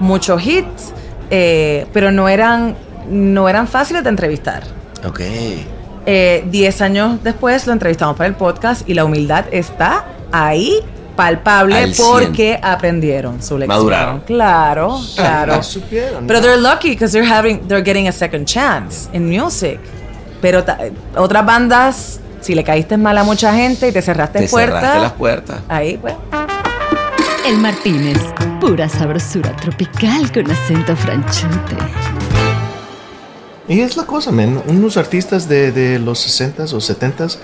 [0.00, 0.92] muchos hits,
[1.30, 2.76] eh, pero no eran,
[3.08, 4.62] no eran fáciles de entrevistar.
[5.06, 5.20] Ok.
[6.06, 10.80] Eh, 10 años después lo entrevistamos para el podcast y la humildad está ahí
[11.16, 13.76] palpable Al porque aprendieron su lección.
[13.78, 14.20] Maduraron.
[14.20, 15.62] Claro, claro.
[15.62, 16.26] Supieron.
[16.26, 19.78] Pero they're lucky because they're having, they're getting a second chance in music.
[20.40, 20.78] Pero ta-
[21.16, 25.00] otras bandas, si le caíste mal a mucha gente y te cerraste Te puertas, cerraste
[25.02, 25.60] las puertas.
[25.68, 26.14] ahí pues.
[27.46, 28.18] El Martínez,
[28.60, 31.76] pura sabrosura tropical con acento franchute.
[33.68, 34.62] Y es la cosa, man.
[34.66, 37.38] Unos artistas de, de los 60s o 70s,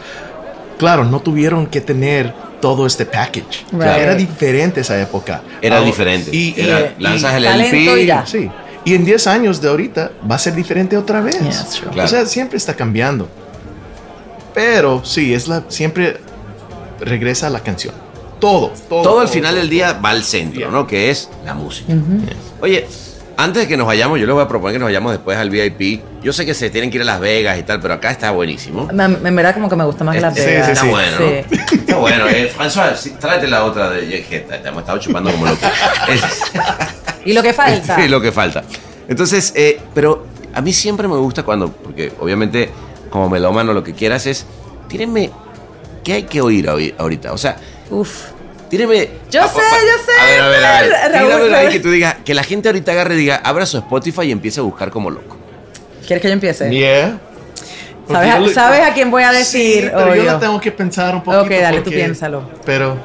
[0.81, 3.65] claro, no tuvieron que tener todo este package.
[3.73, 3.83] Right.
[3.83, 5.43] Era diferente esa época.
[5.63, 6.31] Era Ahora- diferente.
[6.35, 8.03] Y, y- Era, y- lanzas el LP.
[8.03, 8.27] y ya.
[8.27, 8.51] Sí.
[8.85, 11.39] Y en 10 años de ahorita va a ser diferente otra vez.
[11.39, 11.91] Yeah.
[11.93, 12.05] Claro.
[12.05, 13.29] O sea, siempre está cambiando.
[14.55, 16.17] Pero sí, es la siempre
[17.01, 17.95] regresa a la canción.
[18.41, 19.03] Todo, todo.
[19.03, 19.61] Todo al final todo.
[19.61, 20.71] del día va al centro, Yeah.
[20.71, 20.87] ¿no?
[20.87, 21.93] Que es la música.
[22.61, 22.87] Oye,
[23.43, 25.51] antes de que nos vayamos, yo les voy a proponer que nos vayamos después al
[25.51, 26.03] VIP.
[26.23, 28.31] Yo sé que se tienen que ir a Las Vegas y tal, pero acá está
[28.33, 28.89] buenísimo.
[28.93, 30.69] Me- En verdad como que me gusta más que Las Sí, sí, Vegas.
[30.69, 30.89] Está sí.
[30.89, 31.25] bueno, Sí.
[31.25, 31.77] ¿no?
[31.77, 32.29] Está bueno.
[32.29, 34.03] Eh, François, sí, tráete la otra de.
[34.03, 35.67] Te hemos estado chupando como loco.
[37.25, 37.97] Y lo que falta.
[37.97, 38.63] Sí, lo que falta.
[39.09, 42.71] Entonces, eh, pero a mí siempre me gusta cuando, porque obviamente
[43.11, 44.47] como melómano lo que quieras es,
[44.89, 45.31] tírenme,
[46.03, 47.33] ¿qué hay que oír ahorita?
[47.33, 47.57] O sea,
[47.91, 48.23] Uf.
[48.71, 49.09] Tírenme...
[49.31, 51.13] Yo a- sé, yo sé, A ver, a ver, a ver.
[51.13, 53.77] Raúl, Tírame una que tú digas, que la gente ahorita agarre y diga, abra su
[53.79, 55.37] Spotify y empiece a buscar como loco.
[56.07, 56.71] ¿Quieres que yo empiece?
[56.71, 57.19] Yeah.
[58.09, 59.83] ¿Sabes, yo a, le- sabes a quién voy a decir?
[59.85, 60.25] Sí, pero yo Obvio.
[60.25, 61.43] la tengo que pensar un poquito.
[61.45, 62.43] Ok, dale, tú porque- piénsalo.
[62.65, 62.97] Pero.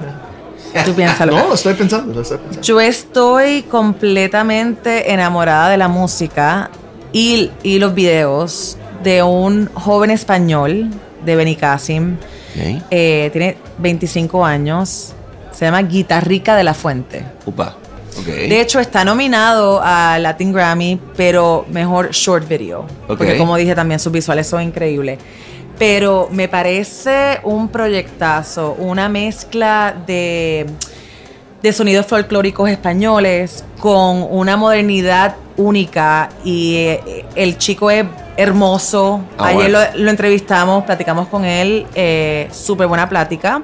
[0.86, 1.34] Tú piénsalo.
[1.38, 2.62] No, estoy pensando, lo estoy pensando.
[2.62, 6.70] Yo estoy completamente enamorada de la música
[7.14, 10.90] y, y los videos de un joven español
[11.24, 12.16] de Benicassim.
[12.56, 12.84] ¿Ok?
[12.92, 15.14] Eh, tiene 25 años.
[15.56, 17.24] Se llama Guitarrica de la Fuente.
[17.46, 17.76] Upa.
[18.20, 18.26] Ok.
[18.26, 22.82] De hecho, está nominado a Latin Grammy, pero mejor short video.
[23.08, 23.18] Ok.
[23.18, 25.20] Porque como dije también, sus visuales son increíbles.
[25.80, 30.66] Pero me parece un proyectazo, una mezcla de,
[31.62, 38.06] de sonidos folclóricos españoles con una modernidad única y eh, el chico es
[38.38, 39.22] hermoso.
[39.38, 39.80] Ah, Ayer bueno.
[39.94, 43.62] lo, lo entrevistamos, platicamos con él, eh, súper buena plática.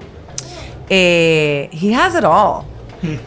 [0.94, 2.64] Eh, he has it all.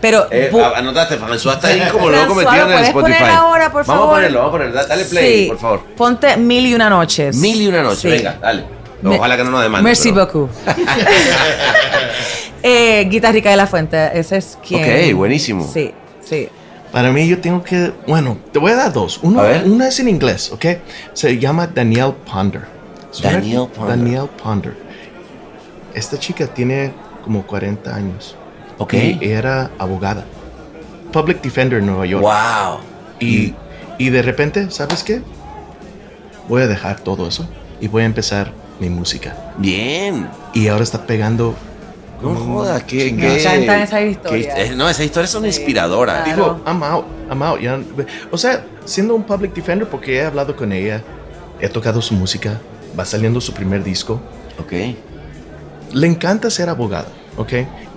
[0.00, 3.18] Pero Eh, anotaste, François está ahí como loco metido ¿lo en el puedes Spotify.
[3.18, 4.14] poner ahora, por vamos a favor?
[4.16, 4.74] ponerlo, vamos a ponerlo.
[4.76, 5.48] Da- Dale play, Sí.
[5.48, 5.80] por favor.
[5.96, 7.36] Ponte Mil y una noches.
[7.36, 8.08] Mil y una noche, Sí.
[8.08, 8.64] venga, dale.
[9.02, 9.84] Ojalá que no nos demanden.
[9.84, 10.50] Merci pero- beaucoup.
[12.62, 15.10] eh, Guitarrica de la Fuente, ese es quien.
[15.10, 15.68] Ok, buenísimo.
[15.72, 16.48] Sí, sí.
[16.92, 17.92] Para mí, yo tengo que.
[18.06, 19.18] Bueno, te voy a dar dos.
[19.22, 19.64] Uno, A ver.
[19.64, 20.64] una es en inglés, ¿ok?
[21.12, 22.62] Se llama Danielle Ponder.
[23.22, 23.96] Danielle Ponder.
[23.98, 24.74] Danielle Ponder.
[25.94, 26.92] Esta chica tiene
[27.24, 28.36] como 40 años.
[28.78, 28.94] Ok.
[28.94, 30.24] Y era abogada.
[31.12, 32.22] Public Defender en Nueva York.
[32.22, 32.78] Wow.
[33.20, 33.54] Y,
[33.98, 35.22] y de repente, ¿sabes qué?
[36.48, 37.48] Voy a dejar todo eso
[37.80, 39.34] y voy a empezar mi música.
[39.58, 40.28] Bien.
[40.52, 41.54] Y ahora está pegando.
[42.22, 43.12] No jodas, que.
[43.12, 44.58] Me que- encantan esas que- historias.
[44.58, 45.48] eh, no, esas historias son Sí.
[45.48, 46.24] inspiradoras.
[46.24, 46.60] Claro.
[46.60, 47.60] Digo, I'm out, I'm out.
[47.60, 47.78] ya.
[48.30, 51.02] O sea, siendo un public defender, porque he hablado con ella,
[51.60, 52.60] he tocado su música,
[52.98, 54.20] va saliendo su primer disco.
[54.58, 54.72] Ok.
[55.94, 57.52] Le encanta ser abogada, ¿ok?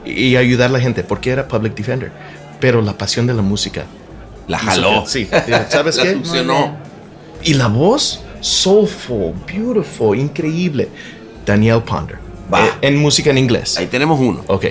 [0.05, 2.11] Y, ayudar a la gente, porque era public defender.
[2.59, 3.85] Pero la pasión de la música.
[4.47, 5.05] La jaló.
[5.05, 5.27] Sí,
[5.69, 6.13] ¿sabes La qué?
[6.13, 6.77] succionó.
[7.43, 10.87] Y la voz, soulful, beautiful, increíble.
[11.45, 12.17] Danielle Ponder.
[12.53, 12.65] Va.
[12.65, 13.77] Eh, en música en inglés.
[13.77, 14.43] Ahí tenemos uno.
[14.47, 14.67] Ok.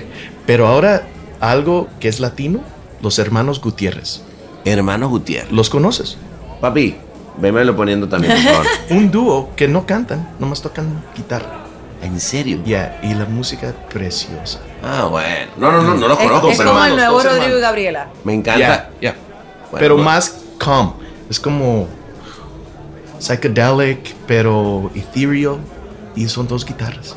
[0.47, 1.03] Pero ahora,
[1.39, 2.61] algo que es latino,
[3.01, 4.21] los hermanos Gutiérrez.
[4.65, 5.51] Hermanos Gutiérrez.
[5.51, 6.17] ¿Los conoces?
[6.59, 6.95] Papi,
[7.39, 8.67] Vémelo poniendo también, por favor.
[8.89, 11.66] Un dúo que no cantan, nomás tocan guitarra.
[12.01, 12.59] ¿En serio?
[12.65, 14.59] Ya, y la música preciosa.
[14.83, 15.51] Ah, bueno.
[15.57, 17.61] No, no, no, no los Es, conozco, es pero como el nuevo Rodrigo y hermanos.
[17.61, 18.07] Gabriela.
[18.23, 18.59] me encanta.
[18.59, 19.11] Ya, ya.
[19.13, 20.09] Bueno, pero bueno.
[20.09, 20.93] más calm.
[21.29, 21.87] Es como
[23.19, 25.57] psychedelic, pero ethereal.
[26.15, 27.15] Y son dos guitarras.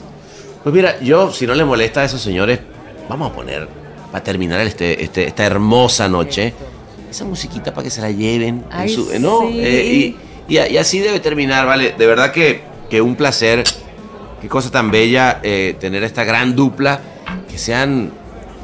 [0.62, 2.60] Pues mira, yo, si no les molesta a esos señores,
[3.08, 3.66] vamos a poner,
[4.12, 6.52] para terminar este, este- esta hermosa noche,
[7.10, 8.58] esa musiquita para que se la lleven.
[8.58, 9.40] en Ay, su- ¿no?
[9.40, 9.58] sí.
[9.60, 10.16] Eh,
[10.48, 11.94] y, y- y así debe terminar, ¿vale?
[11.96, 13.64] De verdad que, que un placer,
[14.40, 17.00] qué cosa tan bella eh, tener esta gran dupla,
[17.48, 18.10] que sean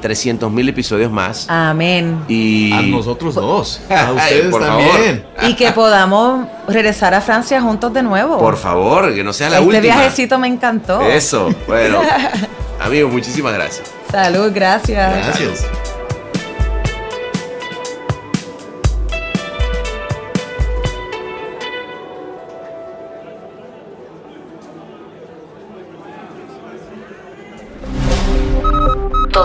[0.01, 1.47] 300 mil episodios más.
[1.49, 2.25] Amén.
[2.29, 2.73] Y...
[2.73, 3.81] A nosotros dos.
[3.91, 5.25] A ustedes por también.
[5.43, 8.39] Y que podamos regresar a Francia juntos de nuevo.
[8.39, 9.83] Por favor, que no sea la este última.
[9.83, 11.01] viajecito me encantó.
[11.03, 12.01] Eso, bueno.
[12.81, 13.91] Amigos, muchísimas gracias.
[14.11, 15.27] Salud, gracias.
[15.27, 15.67] Gracias.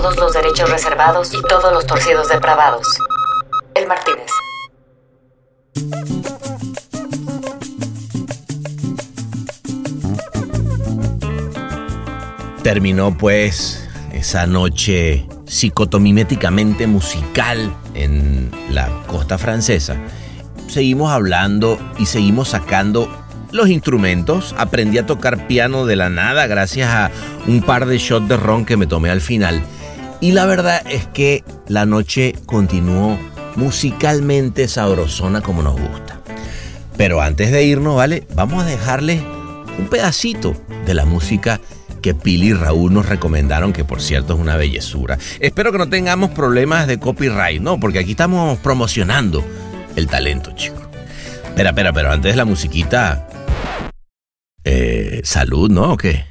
[0.01, 2.87] Todos los derechos reservados y todos los torcidos depravados.
[3.75, 4.31] El Martínez.
[12.63, 19.97] Terminó pues esa noche psicotomiméticamente musical en la costa francesa.
[20.67, 23.07] Seguimos hablando y seguimos sacando
[23.51, 24.55] los instrumentos.
[24.57, 27.11] Aprendí a tocar piano de la nada gracias a
[27.45, 29.61] un par de shots de ron que me tomé al final.
[30.21, 33.17] Y la verdad es que la noche continuó
[33.55, 36.21] musicalmente sabrosona como nos gusta.
[36.95, 38.27] Pero antes de irnos, ¿vale?
[38.35, 39.21] Vamos a dejarles
[39.79, 40.53] un pedacito
[40.85, 41.59] de la música
[42.03, 45.17] que Pili y Raúl nos recomendaron, que por cierto es una bellezura.
[45.39, 47.79] Espero que no tengamos problemas de copyright, ¿no?
[47.79, 49.43] Porque aquí estamos promocionando
[49.95, 50.81] el talento, chicos.
[51.45, 53.27] Espera, espera, pero antes de la musiquita...
[54.63, 55.93] Eh, salud, ¿no?
[55.93, 56.30] ¿O qué?